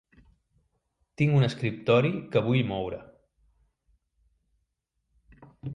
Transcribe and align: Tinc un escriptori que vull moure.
Tinc 1.21 1.35
un 1.39 1.45
escriptori 1.49 2.11
que 2.33 2.43
vull 2.49 2.65
moure. 2.71 3.01